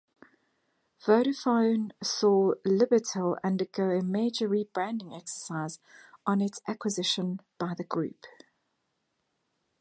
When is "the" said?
7.75-7.83